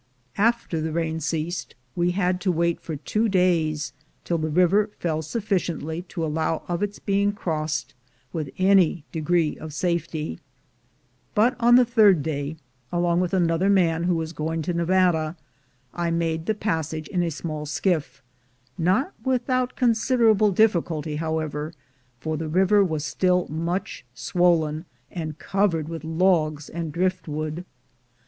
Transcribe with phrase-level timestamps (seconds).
[0.39, 3.93] After the rain ceased, we had to wait for two days
[4.23, 7.93] till the river fell sufficiently to allow of its being crossed
[8.33, 10.39] with any degree of safety;
[11.35, 12.55] but on the third day,
[12.91, 15.37] along with another man who was going to Nevada,
[15.93, 18.23] I made the passage in a small skiff—
[18.79, 21.75] not without considerable difficulty, however,
[22.19, 27.65] for the river was still much swollen, and covered with logs and driftwood.